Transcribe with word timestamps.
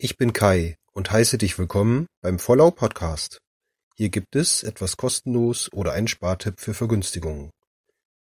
Ich 0.00 0.16
bin 0.16 0.32
Kai 0.32 0.76
und 0.92 1.10
heiße 1.10 1.38
dich 1.38 1.58
willkommen 1.58 2.06
beim 2.22 2.38
Vollau 2.38 2.70
Podcast. 2.70 3.40
Hier 3.96 4.10
gibt 4.10 4.36
es 4.36 4.62
etwas 4.62 4.96
kostenlos 4.96 5.72
oder 5.72 5.90
einen 5.90 6.06
Spartipp 6.06 6.60
für 6.60 6.72
Vergünstigungen. 6.72 7.50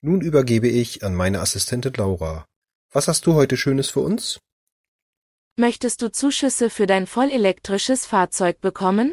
Nun 0.01 0.21
übergebe 0.21 0.69
ich 0.69 1.03
an 1.03 1.17
meine 1.17 1.41
Assistentin 1.41 1.93
Laura. 1.95 2.47
Was 2.93 3.09
hast 3.09 3.27
du 3.27 3.34
heute 3.34 3.57
Schönes 3.57 3.91
für 3.91 3.98
uns? 3.98 4.39
Möchtest 5.57 6.01
du 6.01 6.12
Zuschüsse 6.12 6.71
für 6.71 6.87
dein 6.87 7.09
vollelektrisches 7.09 8.06
Fahrzeug 8.06 8.61
bekommen? 8.61 9.12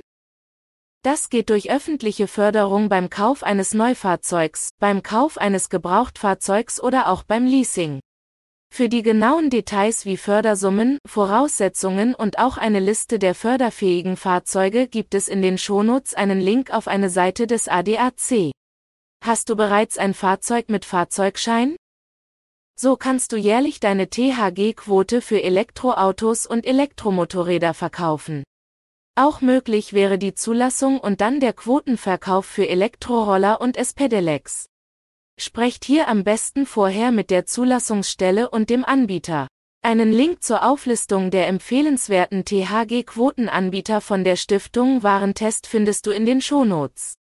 Das 1.02 1.30
geht 1.30 1.50
durch 1.50 1.72
öffentliche 1.72 2.28
Förderung 2.28 2.90
beim 2.90 3.10
Kauf 3.10 3.42
eines 3.42 3.74
Neufahrzeugs, 3.74 4.70
beim 4.78 5.02
Kauf 5.02 5.40
eines 5.40 5.70
Gebrauchtfahrzeugs 5.70 6.80
oder 6.80 7.10
auch 7.10 7.24
beim 7.24 7.48
Leasing. 7.48 8.02
Für 8.74 8.88
die 8.88 9.02
genauen 9.02 9.50
Details 9.50 10.06
wie 10.06 10.16
Fördersummen, 10.16 10.98
Voraussetzungen 11.06 12.16
und 12.16 12.40
auch 12.40 12.58
eine 12.58 12.80
Liste 12.80 13.20
der 13.20 13.36
förderfähigen 13.36 14.16
Fahrzeuge 14.16 14.88
gibt 14.88 15.14
es 15.14 15.28
in 15.28 15.42
den 15.42 15.58
Shownotes 15.58 16.14
einen 16.14 16.40
Link 16.40 16.72
auf 16.72 16.88
eine 16.88 17.10
Seite 17.10 17.48
des 17.48 17.68
ADAC. 17.68 18.54
Hast 19.22 19.50
du 19.50 19.58
bereits 19.58 19.98
ein 19.98 20.14
Fahrzeug 20.14 20.70
mit 20.70 20.86
Fahrzeugschein? 20.86 21.76
So 22.80 22.96
kannst 22.96 23.34
du 23.34 23.36
jährlich 23.36 23.82
deine 23.82 24.10
THG-Quote 24.10 25.22
für 25.22 25.44
Elektroautos 25.44 26.46
und 26.46 26.66
Elektromotorräder 26.66 27.74
verkaufen. 27.74 28.46
Auch 29.16 29.42
möglich 29.42 29.92
wäre 29.92 30.18
die 30.18 30.34
Zulassung 30.34 30.98
und 30.98 31.20
dann 31.20 31.42
der 31.42 31.52
Quotenverkauf 31.52 32.46
für 32.46 32.70
Elektroroller 32.70 33.60
und 33.60 33.76
S-Pedelecs. 33.76 34.68
Sprecht 35.44 35.86
hier 35.86 36.08
am 36.08 36.24
besten 36.24 36.68
vorher 36.68 37.12
mit 37.12 37.32
der 37.32 37.48
Zulassungsstelle 37.48 38.48
und 38.52 38.70
dem 38.70 38.86
Anbieter. 38.86 39.48
Einen 39.82 40.12
Link 40.12 40.44
zur 40.44 40.64
Auflistung 40.64 41.32
der 41.32 41.48
empfehlenswerten 41.48 42.46
THG-Quotenanbieter 42.46 44.02
von 44.02 44.24
der 44.24 44.36
Stiftung 44.36 45.02
Warentest 45.02 45.66
findest 45.66 46.06
du 46.06 46.12
in 46.12 46.28
den 46.28 46.42
Shownotes. 46.42 47.16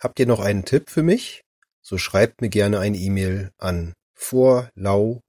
Habt 0.00 0.18
ihr 0.20 0.26
noch 0.26 0.40
einen 0.40 0.64
Tipp 0.64 0.88
für 0.88 1.02
mich? 1.02 1.42
So 1.82 1.98
schreibt 1.98 2.40
mir 2.40 2.48
gerne 2.48 2.78
eine 2.78 2.96
E-Mail 2.96 3.50
an 3.58 3.92
vorlau.gmx.de. 4.14 5.22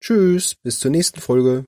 Tschüss, 0.00 0.54
bis 0.62 0.78
zur 0.78 0.90
nächsten 0.90 1.20
Folge. 1.20 1.66